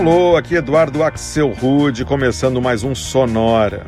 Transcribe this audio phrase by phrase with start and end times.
[0.00, 3.84] Alô, aqui Eduardo Axel Rude, começando mais um Sonora.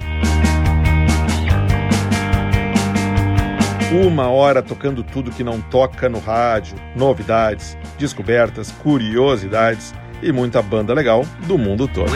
[3.90, 10.92] Uma hora tocando tudo que não toca no rádio, novidades, descobertas, curiosidades e muita banda
[10.92, 12.13] legal do mundo todo.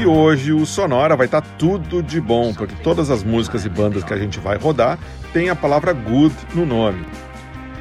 [0.00, 3.68] E hoje o Sonora vai estar tá tudo de bom, porque todas as músicas e
[3.68, 4.98] bandas que a gente vai rodar
[5.34, 7.04] têm a palavra good no nome.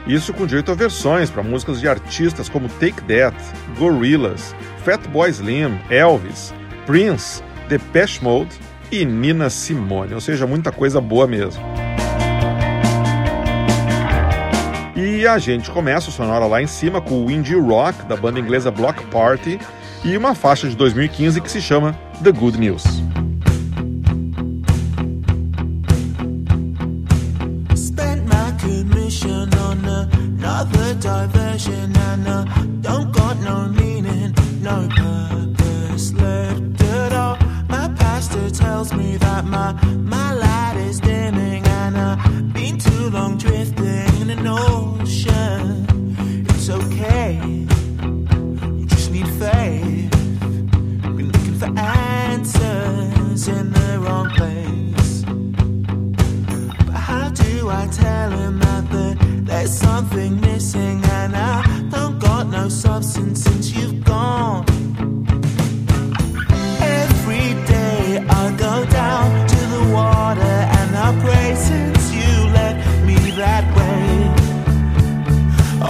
[0.07, 3.35] Isso com direito a versões para músicas de artistas como Take That,
[3.77, 6.53] Gorillaz, Fatboy Slim, Elvis,
[6.85, 8.55] Prince, Depeche Mode
[8.91, 11.63] e Nina Simone, ou seja, muita coisa boa mesmo.
[14.95, 18.39] E a gente começa o sonora lá em cima com o indie rock da banda
[18.39, 19.59] inglesa Block Party
[20.03, 22.83] e uma faixa de 2015 que se chama The Good News.
[31.55, 32.43] Diversion and uh,
[32.81, 37.37] don't got no meaning, no purpose left at all.
[37.69, 39.71] My pastor tells me that my
[40.15, 45.85] my light is dimming and I've been too long drifting in an ocean.
[46.49, 47.39] It's okay,
[48.77, 50.11] you just need faith.
[51.17, 55.23] Been looking for answers in the wrong place.
[56.85, 58.85] But how do I tell him that
[59.45, 60.94] there's something missing
[61.25, 64.63] and I don't got no substance since you've gone?
[66.79, 72.33] Every day I go down to the water and I pray since you
[73.07, 74.05] me that way.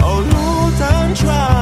[0.02, 1.55] Oh Lord, I'm trying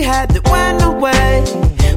[0.00, 1.44] we had that went away.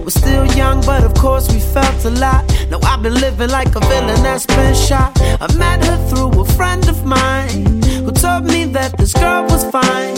[0.04, 2.44] We're still young, but of course we felt a lot.
[2.70, 5.12] Now I've been living like a villain that's been shot.
[5.44, 9.64] I met her through a friend of mine who told me that this girl was
[9.72, 10.18] fine.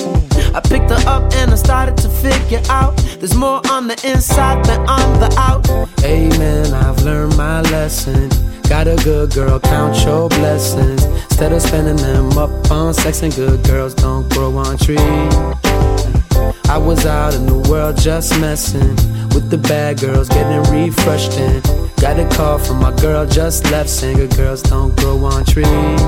[0.58, 4.66] I picked her up and I started to figure out there's more on the inside
[4.66, 5.70] than on the out.
[6.04, 8.30] Amen, I've learned my lesson.
[8.68, 11.04] Got a good girl, count your blessings.
[11.30, 15.65] Instead of spending them up on sex and good girls don't grow on trees.
[16.70, 18.96] I was out in the world just messing
[19.34, 21.62] with the bad girls, getting refreshed in.
[22.02, 26.02] Got a call from my girl just left, good girls don't grow on trees.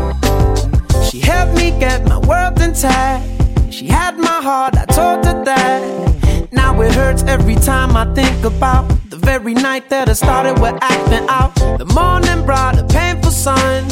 [1.10, 3.26] She helped me get my world intact.
[3.72, 6.52] She had my heart, I told her that.
[6.52, 10.76] Now it hurts every time I think about the very night that I started with
[10.82, 11.54] acting out.
[11.78, 13.86] The morning brought a painful sun,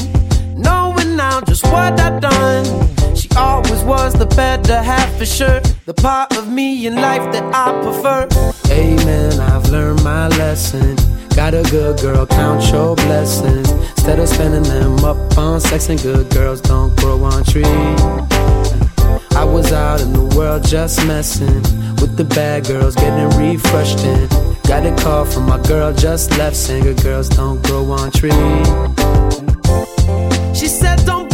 [0.56, 2.66] knowing now just what I've done.
[3.38, 7.72] Always was the better half for sure, the part of me in life that I
[7.82, 8.28] prefer.
[8.72, 10.96] Amen, I've learned my lesson.
[11.36, 13.70] Got a good girl, count your blessings.
[13.72, 17.66] Instead of spending them up on sex and good girls don't grow on trees.
[19.36, 21.62] I was out in the world just messing
[22.00, 24.30] with the bad girls, getting refreshed in.
[24.66, 28.68] Got a call from my girl just left, saying good girls don't grow on trees.
[30.58, 31.25] She said, Don't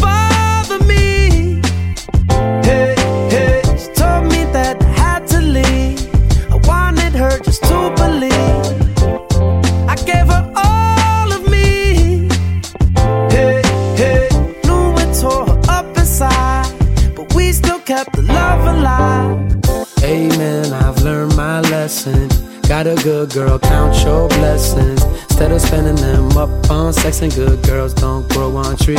[21.91, 25.03] Got a good girl, count your blessings.
[25.03, 28.97] Instead of spending them up on sex and good girls don't grow on trees.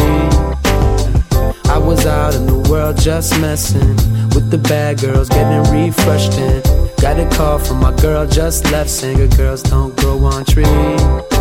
[1.70, 3.96] I was out in the world just messing
[4.34, 6.60] with the bad girls, getting refreshed in.
[7.00, 11.31] Got a call from my girl just left, saying good girls don't grow on trees.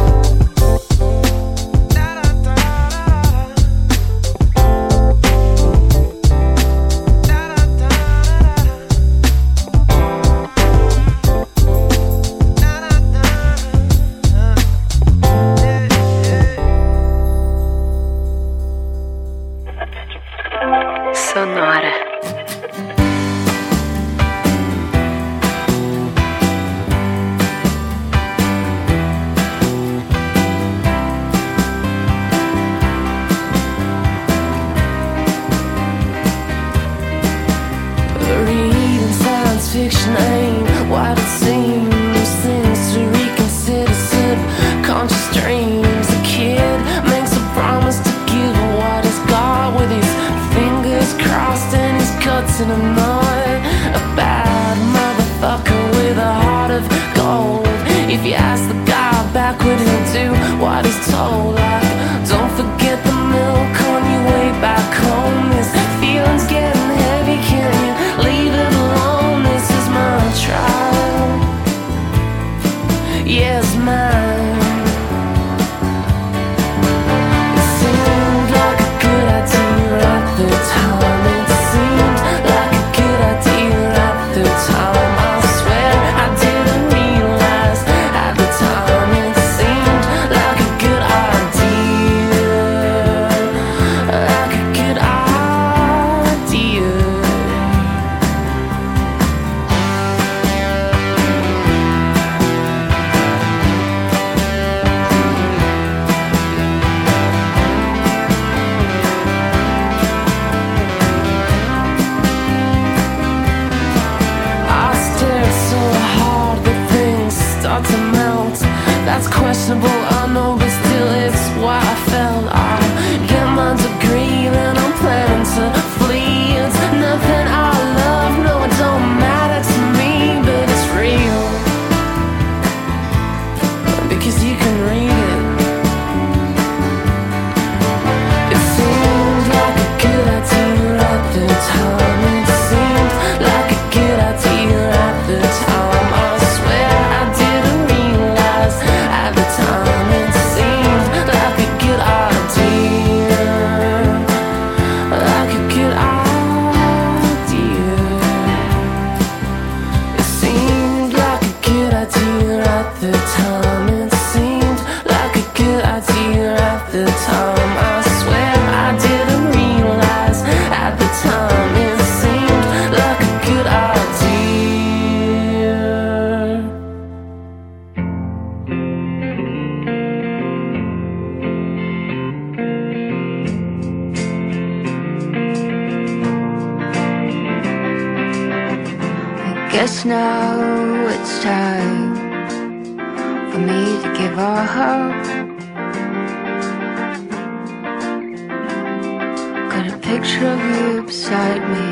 [200.11, 201.87] Picture of you beside me.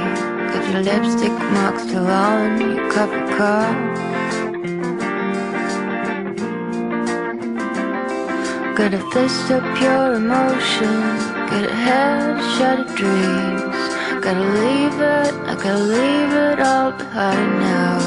[0.51, 3.09] Got your lipstick marks still on your cup.
[8.77, 10.99] Got a fist of pure emotion.
[11.51, 13.81] Got a head shot of dreams.
[14.23, 17.99] Gotta leave it, I gotta leave it all behind now.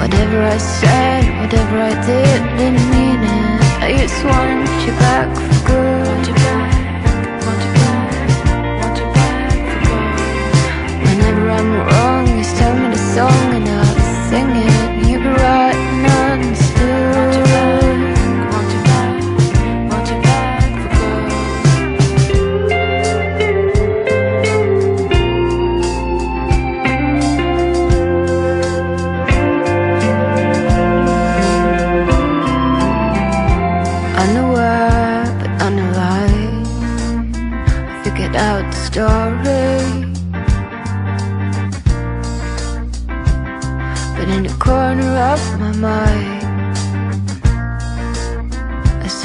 [0.00, 3.60] Whatever I said, whatever I did, didn't mean it.
[3.86, 6.45] I just want you back for good.
[11.70, 13.55] Wrong, you tell me the song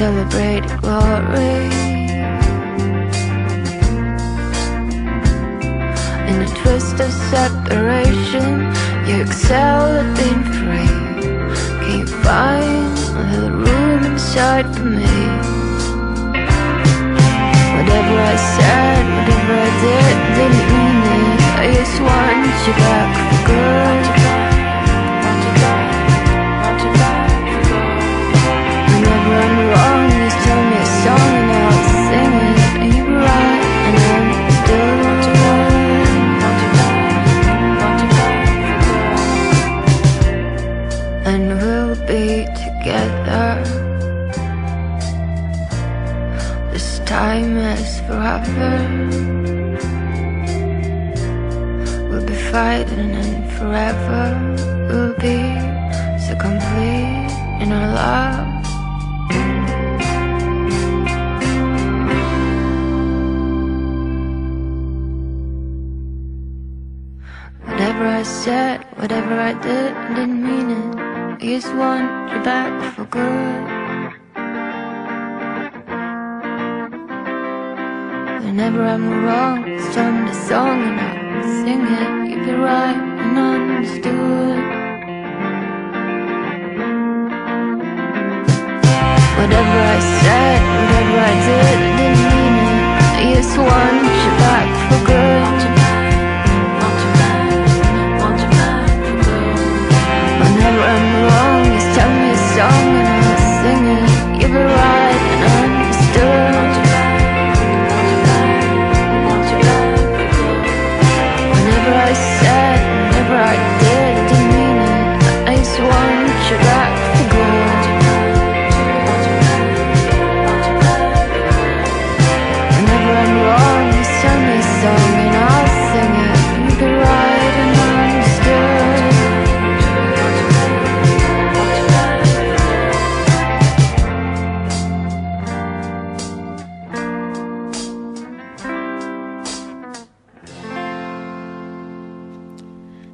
[0.02, 1.70] celebrate glory
[6.30, 8.50] In the twist of separation
[9.06, 10.94] You excel at being free
[11.82, 15.18] Can you find a little room inside for me?
[17.76, 21.42] Whatever I said, whatever I did, didn't mean it.
[21.62, 24.21] I just want you back for good.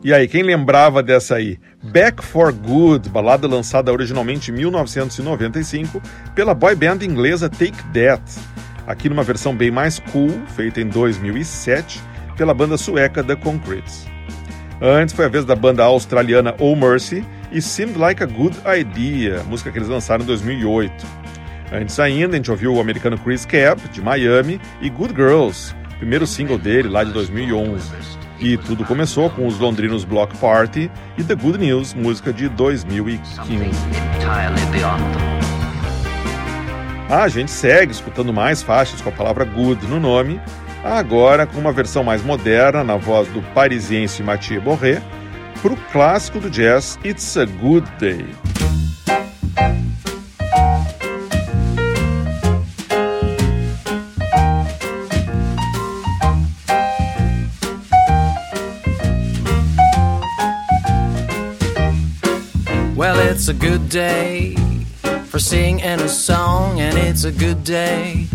[0.04, 1.60] E aí, quem lembrava dessa aí?
[1.84, 6.02] Back for Good, balada lançada originalmente em 1995
[6.36, 8.22] pela boy band inglesa Take That,
[8.86, 12.00] aqui numa versão bem mais cool, feita em 2007
[12.38, 14.06] pela banda sueca The Concretes.
[14.80, 19.42] Antes foi a vez da banda australiana Oh Mercy e Seemed Like a Good Idea,
[19.44, 20.94] música que eles lançaram em 2008.
[21.72, 26.28] Antes ainda, a gente ouviu o americano Chris Cab, de Miami, e Good Girls, primeiro
[26.28, 28.17] single dele lá de 2011.
[28.40, 33.50] E tudo começou com os londrinos Block Party e The Good News, música de 2015.
[37.10, 40.40] Ah, a gente segue escutando mais faixas com a palavra good no nome,
[40.84, 45.02] agora com uma versão mais moderna na voz do parisiense Mathieu Borré,
[45.62, 48.26] para o clássico do jazz It's a Good Day.
[63.50, 64.56] It's a good day
[65.28, 68.26] for singing a song, and it's a good day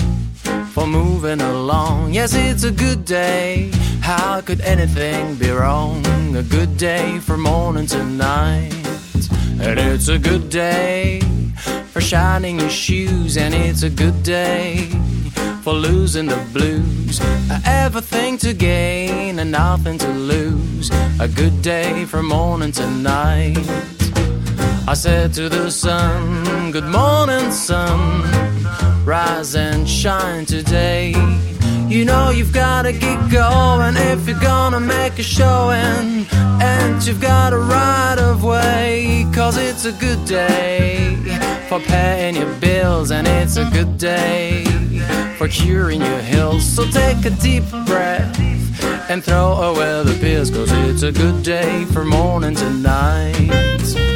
[0.72, 2.14] for moving along.
[2.14, 6.02] Yes, it's a good day How could anything be wrong?
[6.34, 8.72] A good day for morning to night.
[9.60, 11.20] And it's a good day
[11.90, 14.88] for shining your shoes, and it's a good day
[15.60, 17.20] for losing the blues.
[17.66, 20.90] Everything to gain and nothing to lose.
[21.20, 24.01] A good day from morning to night.
[24.88, 28.24] I said to the sun, Good morning, sun.
[29.04, 31.14] Rise and shine today.
[31.88, 36.26] You know you've gotta get going if you're gonna make a showing.
[36.60, 41.16] And you've got a right of way, cause it's a good day
[41.68, 44.64] for paying your bills, and it's a good day
[45.38, 46.64] for curing your hills.
[46.64, 48.36] So take a deep breath
[49.08, 54.11] and throw away the pills, cause it's a good day for morning to night.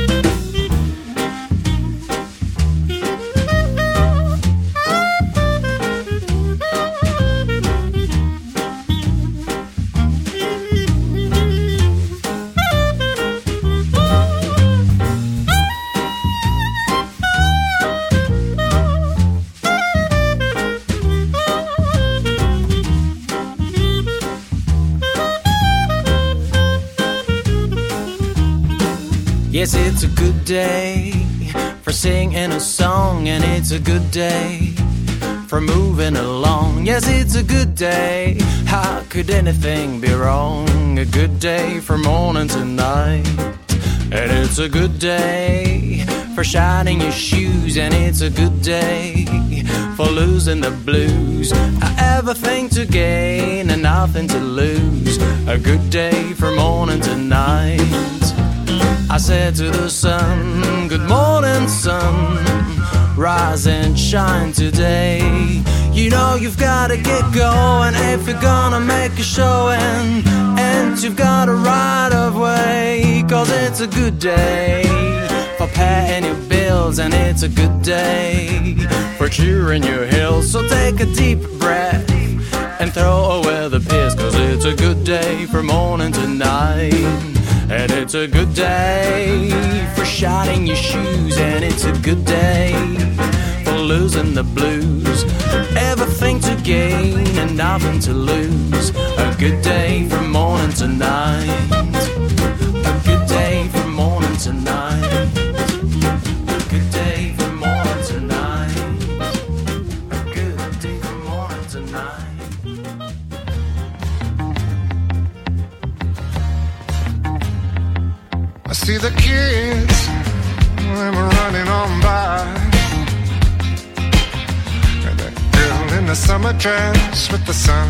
[29.97, 31.11] It's a good day
[31.81, 34.75] for singing a song, and it's a good day
[35.49, 36.85] for moving along.
[36.85, 38.37] Yes, it's a good day.
[38.67, 40.99] How could anything be wrong?
[40.99, 43.27] A good day for morning to night.
[44.13, 49.25] And it's a good day for shining your shoes, and it's a good day
[49.97, 51.55] for losing the blues.
[51.97, 55.17] Everything to gain and nothing to lose.
[55.49, 58.26] A good day for morning to night.
[59.09, 62.45] I said to the sun, Good morning, sun.
[63.17, 65.63] Rise and shine today.
[65.93, 70.25] You know you've gotta get going if you're gonna make a showing.
[70.59, 74.83] And you've got a right of way, cause it's a good day
[75.57, 78.75] for paying your bills, and it's a good day
[79.17, 80.51] for curing your hills.
[80.51, 82.11] So take a deep breath
[82.81, 87.36] and throw away the piss, cause it's a good day for morning to night.
[87.69, 89.51] And it's a good day
[89.97, 92.73] for shining your shoes, and it's a good day
[93.65, 95.25] for losing the blues.
[95.77, 98.91] Everything to gain and nothing to lose.
[99.19, 101.56] A good day from morning to night.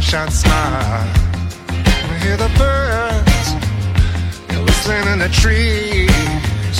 [0.06, 1.08] Sunshine smile.
[1.68, 3.46] I hear the birds,
[4.46, 6.76] they're whistling in the trees.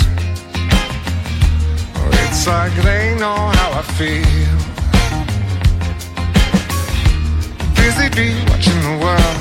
[2.23, 4.57] It's like they know how I feel.
[7.75, 9.39] Busy bee watching the world,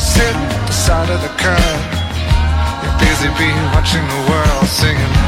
[0.00, 2.00] sitting at the side of the curb
[2.98, 5.19] busy bee watching the world singing.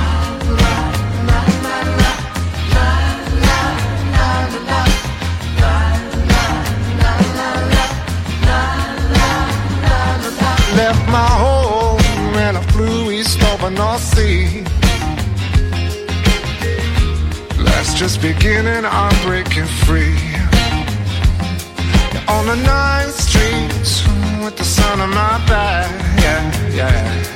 [18.23, 20.17] Beginning, I'm breaking free.
[22.29, 24.07] On the ninth streets
[24.45, 25.91] with the sun on my back,
[26.23, 27.33] yeah, yeah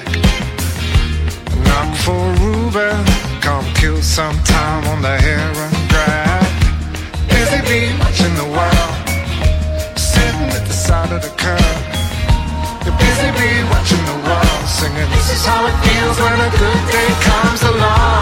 [1.66, 3.04] knock for Ruben.
[3.40, 6.46] Come kill some time on the heron drag.
[7.34, 8.94] Busy bee watching the world,
[9.98, 11.78] sitting at the side of the curb.
[12.86, 15.10] The busy bee watching the world, singing.
[15.16, 18.15] This is how it feels when a good day comes along.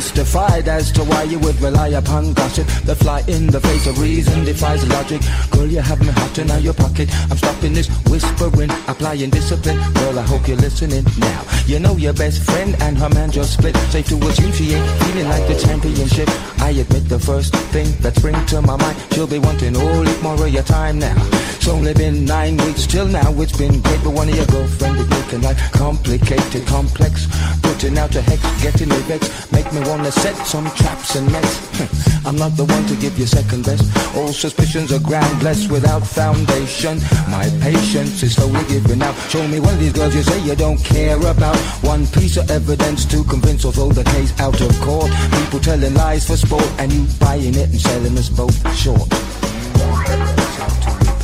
[0.00, 2.66] justified as to why you would rely upon gossip.
[2.88, 5.20] The fly in the face of reason defies logic.
[5.50, 7.08] Girl, you have me hot in your pocket.
[7.30, 9.76] I'm stopping this whispering, applying discipline.
[9.92, 11.44] Girl, I hope you're listening now.
[11.66, 13.76] You know your best friend and her man just split.
[13.92, 16.28] Safe to assume she ain't feeling like the championship.
[16.60, 18.96] I admit the first thing that springs to my mind.
[19.12, 21.49] She'll be wanting all more of your time now.
[21.60, 24.02] It's only been nine weeks till now, it's been great.
[24.02, 27.28] But one of your girlfriend is making life complicated, complex.
[27.60, 29.52] Putting out a hex, getting me vexed.
[29.52, 32.24] Make me wanna set some traps and nets.
[32.26, 33.84] I'm not the one to give you second best.
[34.16, 36.96] All suspicions are groundless without foundation.
[37.28, 39.14] My patience is slowly giving out.
[39.28, 41.58] Show me one of these girls you say you don't care about.
[41.84, 45.12] One piece of evidence to convince or throw the case out of court.
[45.36, 50.39] People telling lies for sport and you buying it and selling us both short.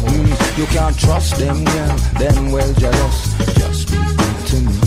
[0.07, 1.97] Mm, you can't trust them, girl.
[2.19, 3.35] Them well jealous.
[3.59, 4.87] Just be good to me.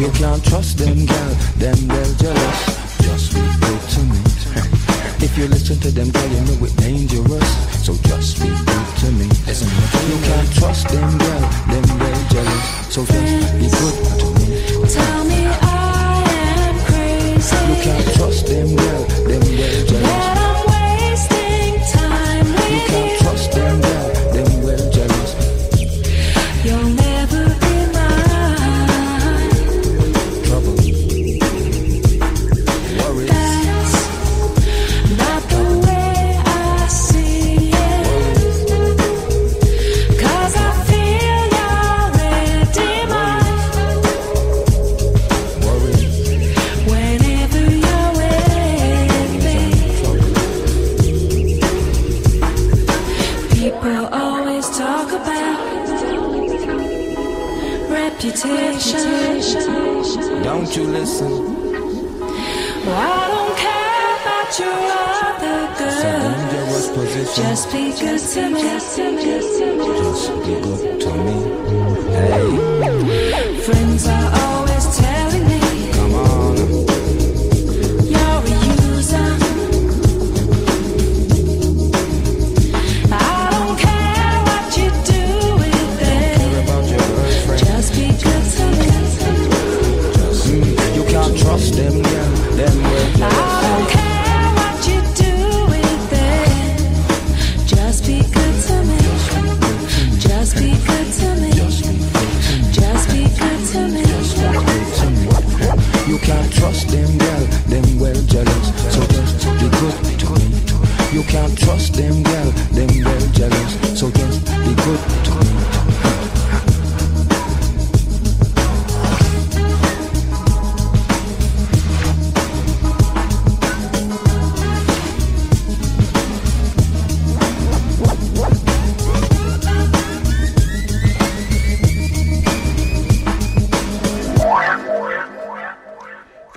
[0.00, 1.34] You can't trust them, girl.
[1.56, 2.60] Them well jealous.
[3.00, 4.20] Just be good to me.
[5.24, 7.84] If you listen to them, girl, you know it's dangerous.
[7.84, 9.26] So just be good to me.
[9.46, 9.68] Listen,
[10.10, 11.40] you can't trust them, girl.
[11.70, 12.64] Them well jealous.
[12.92, 14.46] So just be good to me.
[14.92, 16.24] Tell me I
[16.68, 17.56] am crazy.
[17.56, 19.04] You can't trust them, girl.
[19.26, 20.43] Them well jealous.
[67.54, 68.62] Just be good to me.
[68.62, 71.36] Just be good to me.
[72.10, 74.33] Hey, Friends are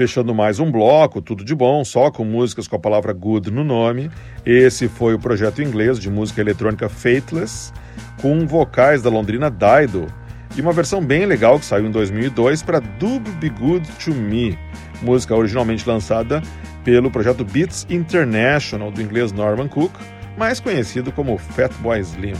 [0.08, 3.62] Fechando mais um bloco, tudo de bom, só com músicas com a palavra good no
[3.62, 4.10] nome.
[4.46, 7.74] Esse foi o projeto inglês de música eletrônica Fateless,
[8.22, 10.08] com vocais da londrina Dido,
[10.56, 14.58] e uma versão bem legal que saiu em 2002 para Do Be Good to Me,
[15.02, 16.42] música originalmente lançada
[16.86, 19.92] pelo projeto Beats International do inglês Norman Cook,
[20.38, 22.36] mais conhecido como Fatboy Slim.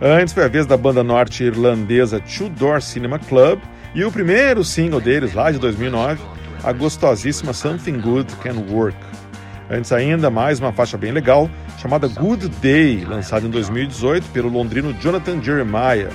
[0.00, 3.60] Antes foi a vez da banda norte-irlandesa Two Door Cinema Club
[3.94, 6.32] e o primeiro single deles, lá de 2009,
[6.62, 8.96] a gostosíssima Something Good Can Work.
[9.70, 14.92] Antes ainda, mais uma faixa bem legal, chamada Good Day, lançada em 2018 pelo londrino
[15.00, 16.10] Jonathan Jeremiah,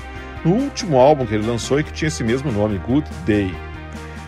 [0.45, 3.53] no último álbum que ele lançou e que tinha esse mesmo nome, Good Day.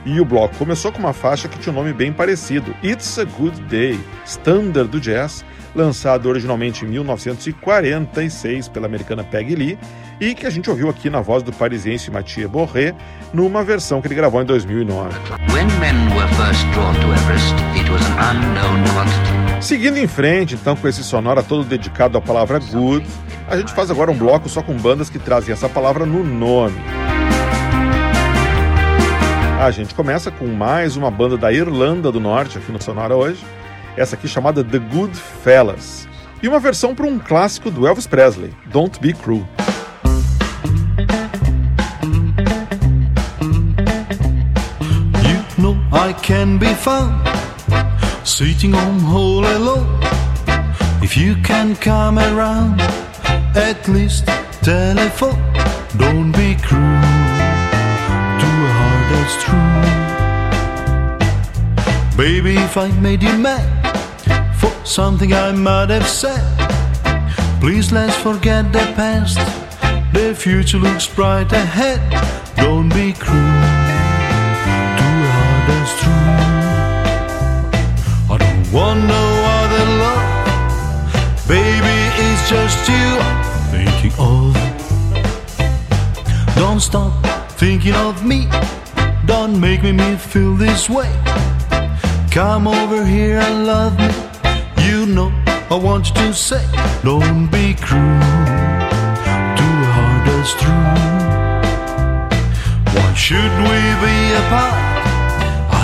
[0.05, 3.25] E o bloco começou com uma faixa que tinha um nome bem parecido, It's a
[3.25, 5.43] Good Day, standard do jazz,
[5.75, 9.79] lançado originalmente em 1946 pela americana Peggy Lee
[10.19, 12.93] e que a gente ouviu aqui na voz do parisiense Mathieu Borré
[13.33, 15.17] numa versão que ele gravou em 2009.
[15.53, 19.39] When men were first drawn to Everest, it was an unknown quantity.
[19.61, 23.05] Seguindo em frente, então, com esse sonora todo dedicado à palavra good,
[23.47, 26.79] a gente faz agora um bloco só com bandas que trazem essa palavra no nome.
[29.59, 33.43] A gente começa com mais uma banda da Irlanda do Norte aqui no Sonora hoje,
[33.97, 36.07] essa aqui chamada The Good Fellas,
[36.41, 39.45] e uma versão para um clássico do Elvis Presley, Don't Be Cruel.
[45.27, 47.21] You know I can be found
[48.23, 49.99] sitting all alone.
[51.03, 52.79] If you can come around,
[53.57, 54.23] at least
[54.63, 55.37] telephone.
[55.97, 57.28] Don't be cruel
[59.29, 59.77] that's true.
[62.17, 63.67] Baby, if I made you mad
[64.57, 66.41] for something I might have said,
[67.59, 69.37] please let's forget the past.
[70.13, 72.01] The future looks bright ahead.
[72.57, 73.37] Don't be cruel
[74.97, 76.33] to a heart that's true.
[78.33, 79.25] I don't want no
[79.59, 81.97] other love, baby.
[82.25, 83.09] It's just you.
[83.71, 84.55] Thinking of.
[86.55, 87.13] Don't stop
[87.51, 88.47] thinking of me.
[89.29, 91.11] Don't make me feel this way.
[92.31, 94.09] Come over here and love me.
[94.87, 95.31] You know
[95.69, 96.65] I want you to say,
[97.03, 98.19] don't be cruel.
[99.59, 100.85] Too hard as true.
[102.95, 104.81] Why should we be apart?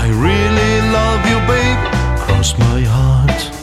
[0.01, 1.81] I really love you, babe.
[2.25, 3.55] Cross my heart.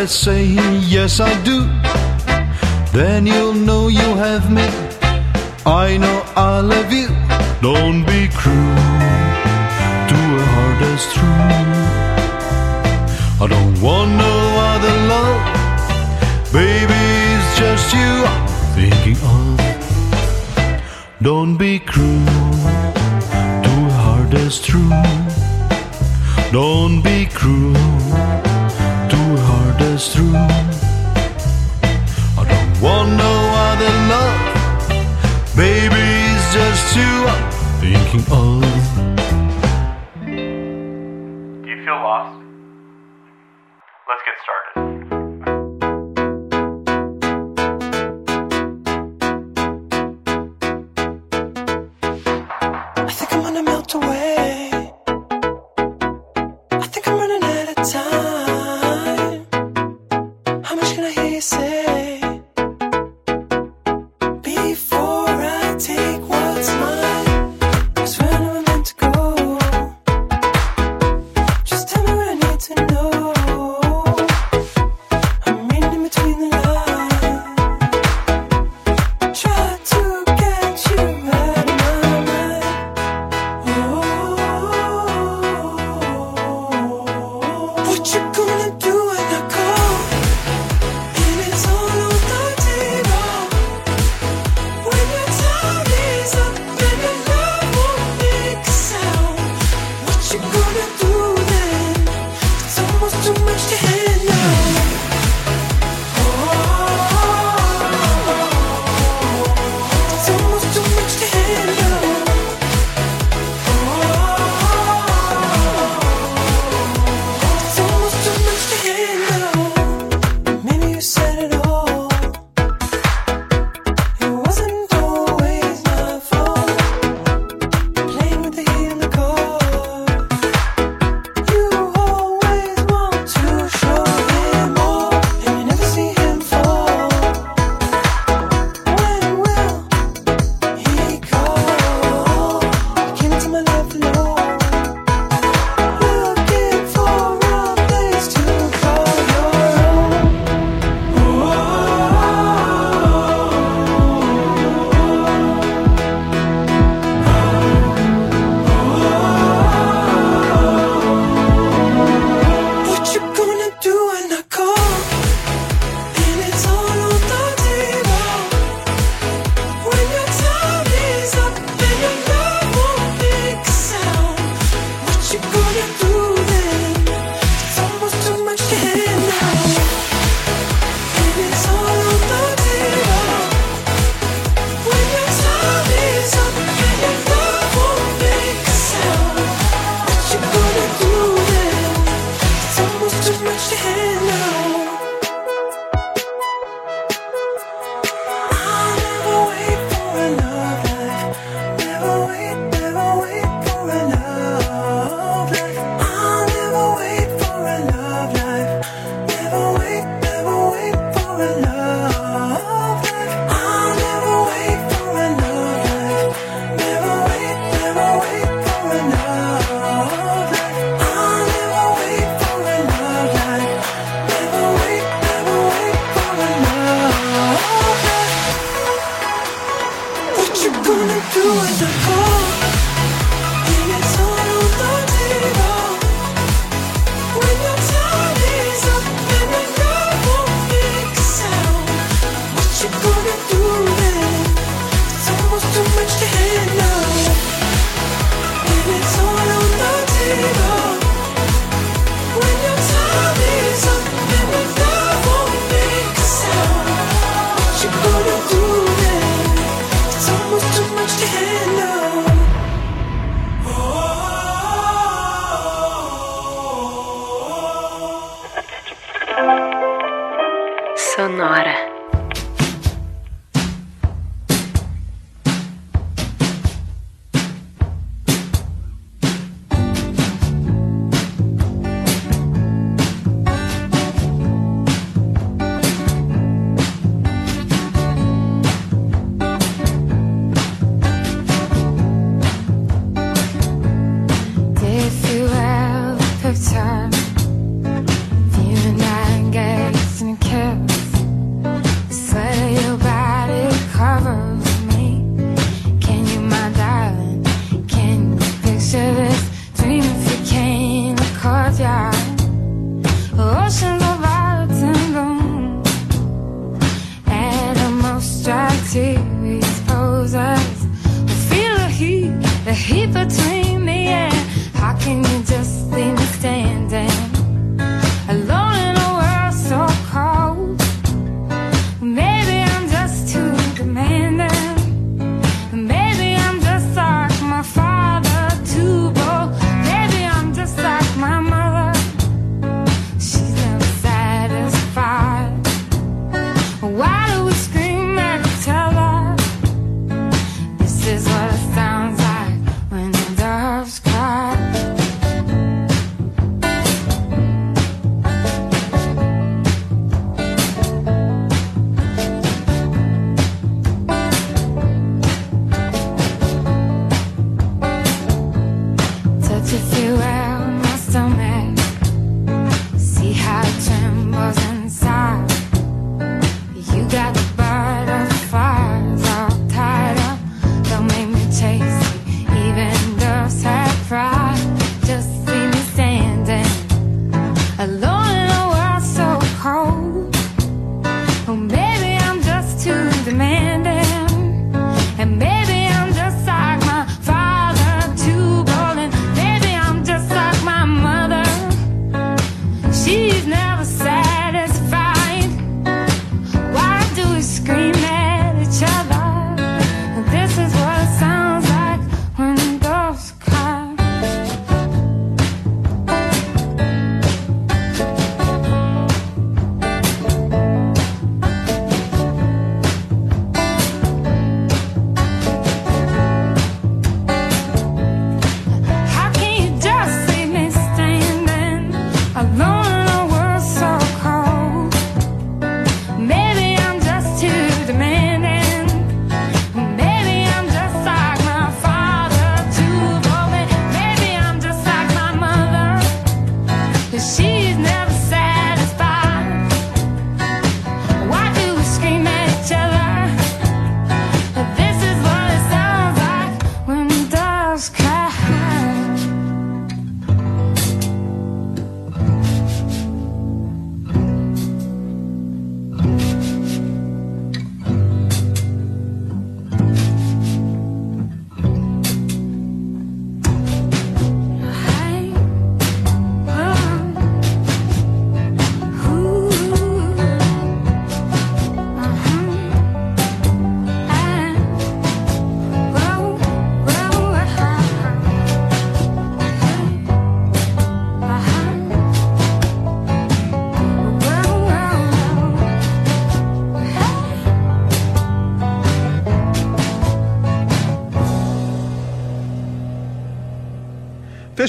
[0.00, 0.44] Let's say,
[0.88, 1.58] Yes, I do.
[2.90, 4.66] Then you'll know you have me.
[5.66, 7.08] I know I love you.
[7.60, 8.76] Don't be cruel.
[10.12, 11.44] Too hard as true.
[13.42, 14.34] I don't want no
[14.72, 15.42] other love.
[16.50, 17.02] Baby,
[17.34, 19.58] it's just you I'm thinking of.
[21.20, 22.24] Don't be cruel.
[23.66, 24.88] Too hard as true.
[26.52, 27.76] Don't be cruel,
[36.92, 37.50] I'm
[37.80, 38.62] thinking of.
[41.62, 42.42] Do you feel lost?
[44.08, 44.79] Let's get started.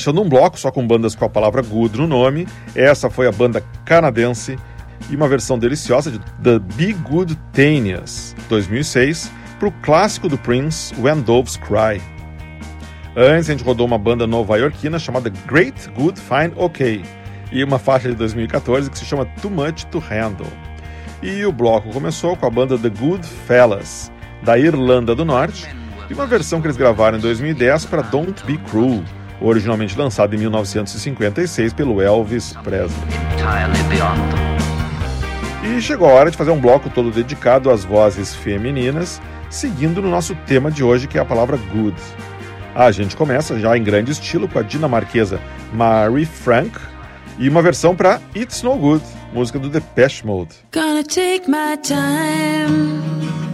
[0.02, 3.32] Fechando um bloco só com bandas com a palavra good no nome, essa foi a
[3.32, 4.58] banda canadense
[5.12, 10.91] e uma versão deliciosa de The Be Good Tanias, 2006, para o clássico do Prince,
[10.99, 12.02] When Doves Cry.
[13.16, 17.04] Antes a gente rodou uma banda nova-iorquina chamada Great Good Fine OK
[17.52, 20.52] e uma faixa de 2014 que se chama Too Much to Handle.
[21.22, 25.70] E o bloco começou com a banda The Good Fellas, da Irlanda do Norte,
[26.10, 29.04] e uma versão que eles gravaram em 2010 para Don't Be Cruel,
[29.42, 33.02] originalmente lançada em 1956 pelo Elvis Presley.
[35.64, 40.10] E chegou a hora de fazer um bloco todo dedicado às vozes femininas, seguindo no
[40.10, 41.96] nosso tema de hoje, que é a palavra good.
[42.74, 45.39] A gente começa já em grande estilo com a dinamarquesa
[45.74, 46.72] Mary Frank
[47.38, 50.56] e uma versão para It's No Good, música do Depeche Mode.
[50.72, 53.51] Gonna take my time.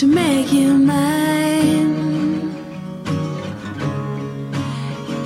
[0.00, 2.54] to make you mine.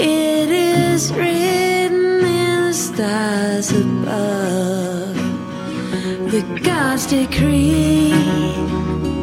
[0.01, 5.15] It is written in the stars above,
[6.33, 9.14] the gods decree.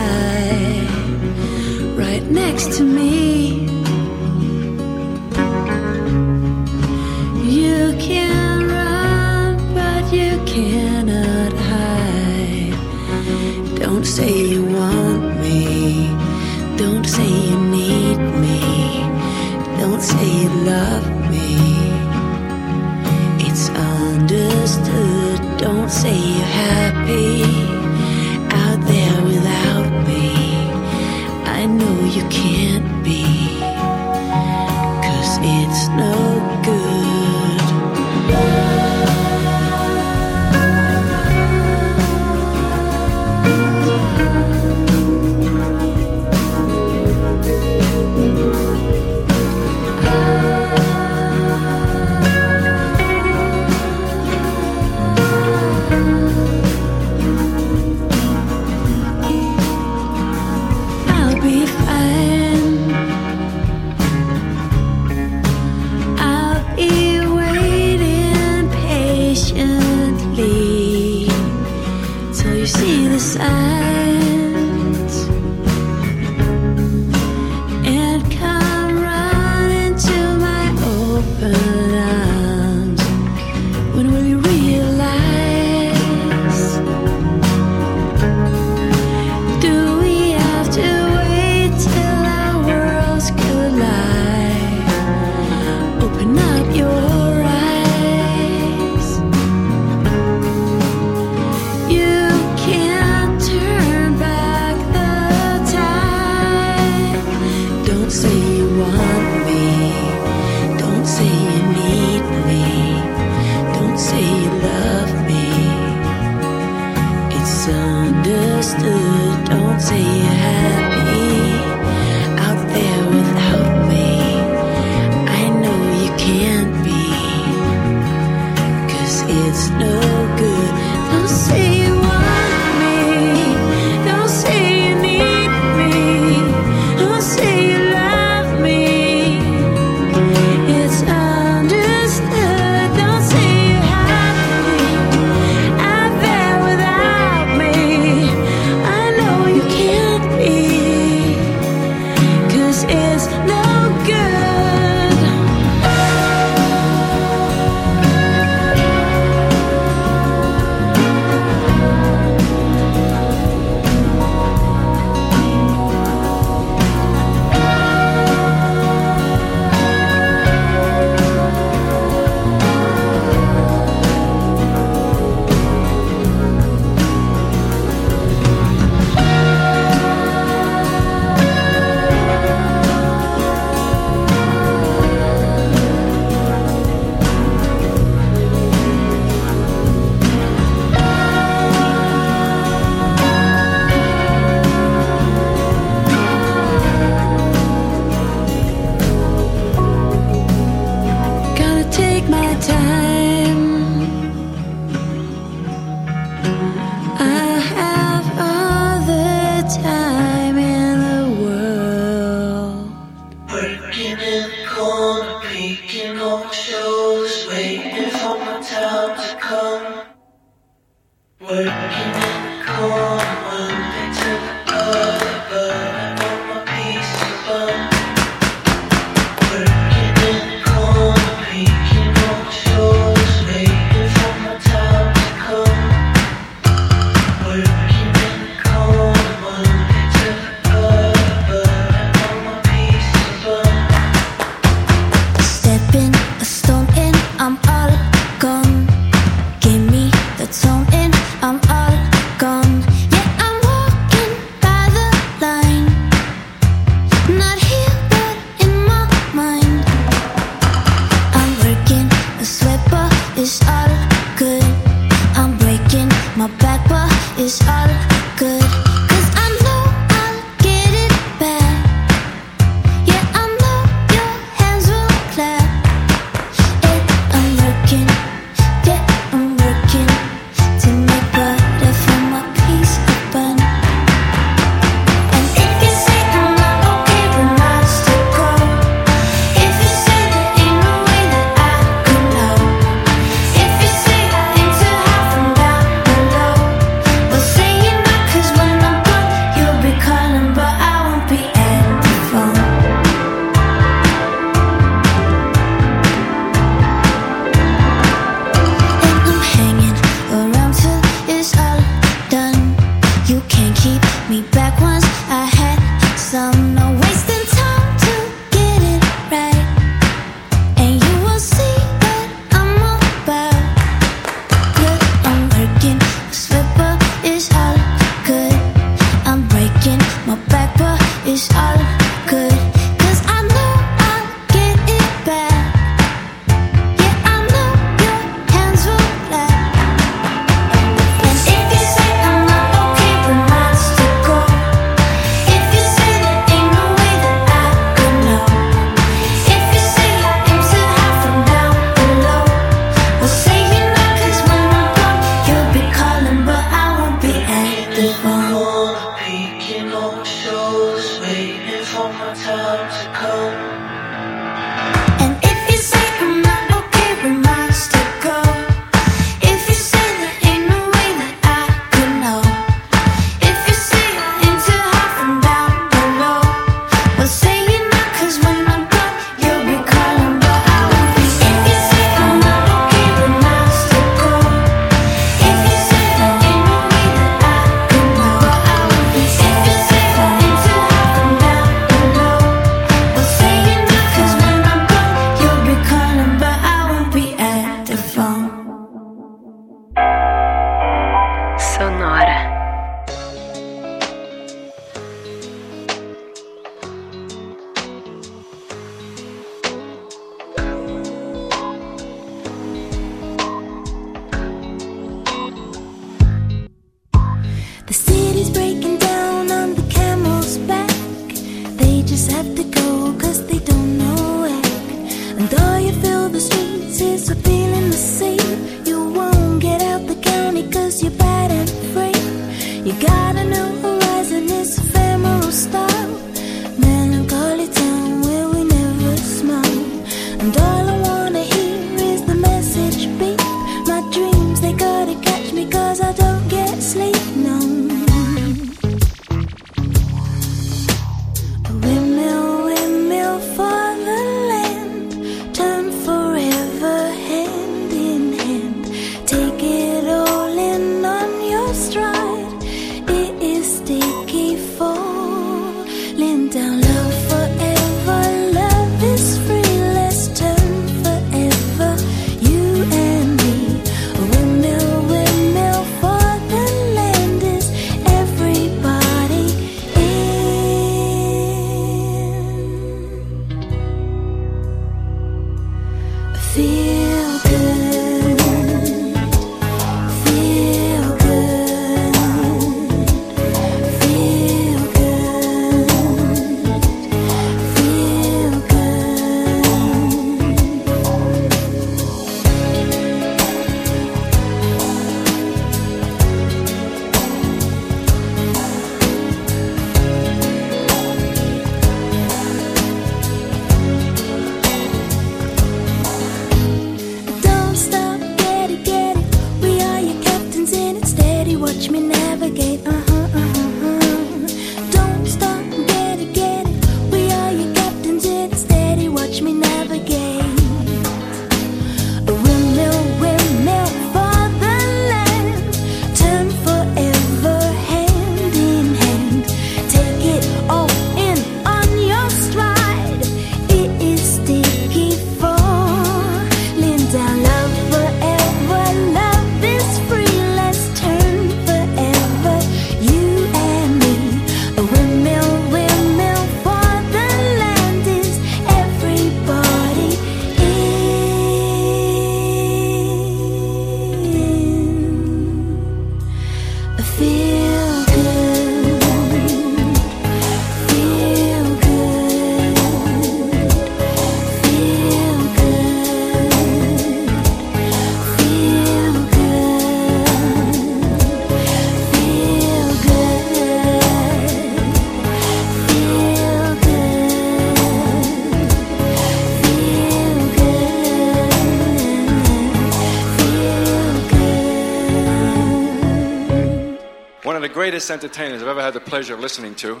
[598.02, 600.00] greatest entertainers I've ever had the pleasure of listening to.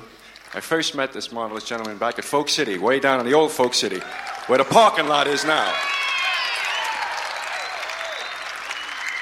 [0.54, 3.52] I first met this marvelous gentleman back at Folk City, way down in the old
[3.52, 4.00] Folk City,
[4.48, 5.72] where the parking lot is now.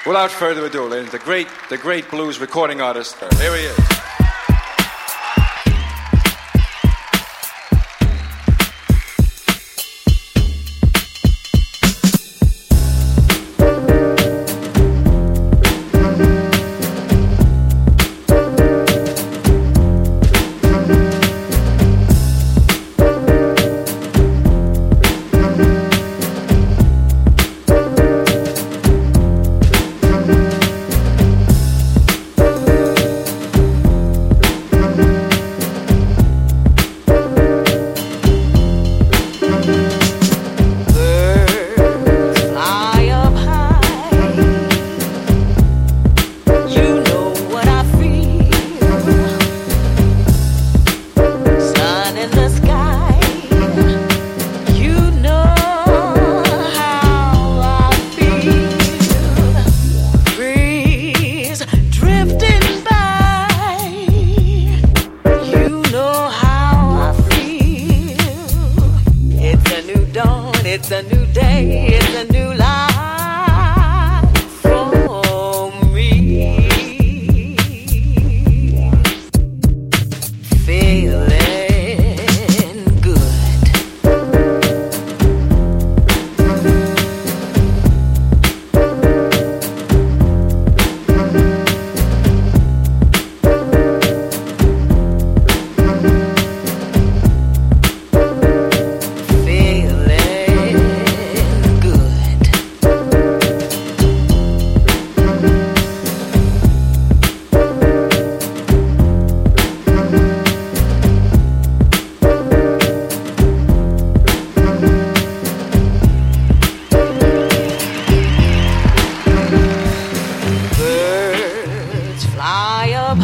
[0.07, 3.21] Without further ado, ladies, the great, the great blues recording artist.
[3.21, 3.80] There he is.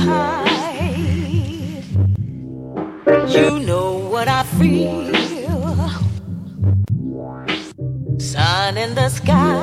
[0.06, 1.84] hide.
[3.28, 5.06] You know what I feel.
[8.18, 9.55] Sun in the sky.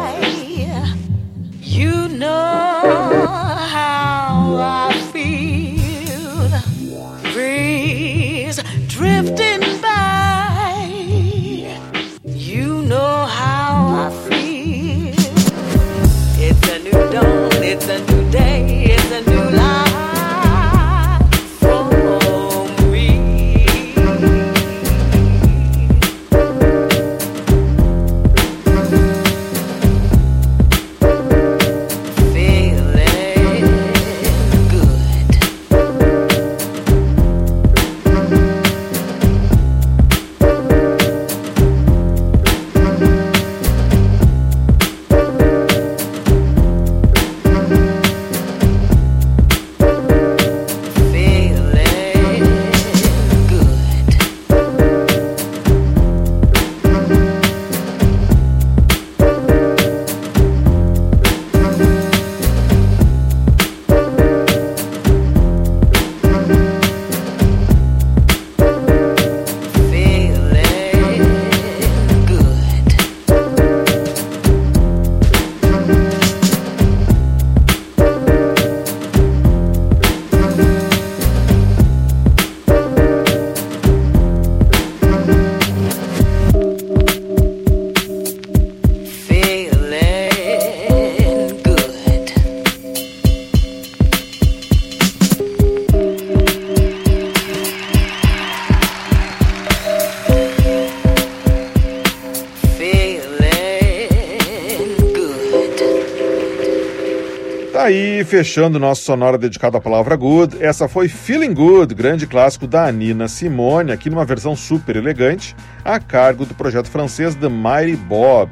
[107.83, 110.55] Aí, fechando nosso sonora dedicado à palavra good.
[110.63, 115.53] Essa foi Feeling Good, grande clássico da Nina Simone, aqui numa versão super elegante,
[115.83, 118.49] a cargo do projeto francês The Mighty Bob,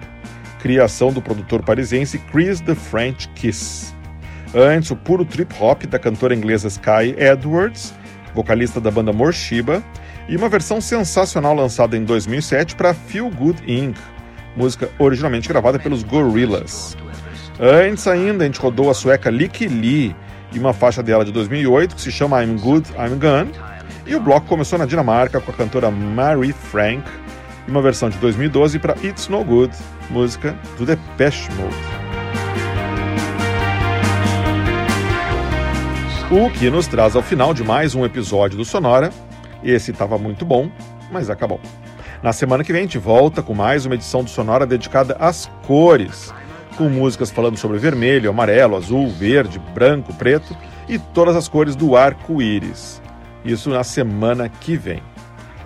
[0.60, 3.96] criação do produtor parisiense Chris The French Kiss.
[4.54, 7.94] Antes, o puro trip hop da cantora inglesa Sky Edwards,
[8.36, 9.82] vocalista da banda Morshiba,
[10.28, 13.98] e uma versão sensacional lançada em 2007 para Feel Good Inc.,
[14.58, 16.98] música originalmente gravada pelos Gorillaz.
[17.64, 20.16] Antes ainda, a gente rodou a sueca Licky Lee
[20.52, 23.52] e uma faixa dela de 2008 que se chama I'm Good, I'm Gone.
[24.08, 27.04] E o bloco começou na Dinamarca com a cantora Mary Frank
[27.68, 29.78] e uma versão de 2012 para It's No Good,
[30.10, 31.76] música do Depeche Mode.
[36.32, 39.12] O que nos traz ao final de mais um episódio do Sonora.
[39.64, 40.72] Esse estava muito bom,
[41.12, 41.60] mas acabou.
[42.24, 45.48] Na semana que vem a gente volta com mais uma edição do Sonora dedicada às
[45.68, 46.34] cores,
[46.82, 50.58] com músicas falando sobre vermelho, amarelo, azul, verde, branco, preto
[50.90, 53.00] e todas as cores do arco-íris.
[53.46, 55.04] Isso na semana que vem.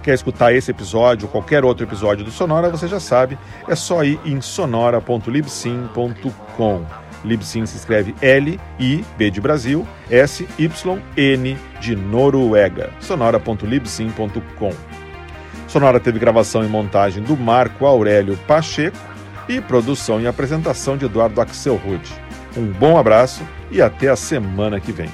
[0.03, 4.03] Quer escutar esse episódio ou qualquer outro episódio do Sonora, você já sabe, é só
[4.03, 6.85] ir em sonora.libsim.com.
[7.23, 12.89] Libsyn se escreve L, I, B de Brasil, S, Y, N de Noruega.
[12.99, 14.73] sonora.libsyn.com.
[15.69, 19.14] Sonora teve gravação e montagem do Marco Aurélio Pacheco
[19.47, 22.13] e produção e apresentação de Eduardo Axel Rude.
[22.55, 25.09] Um bom abraço e até a semana que vem.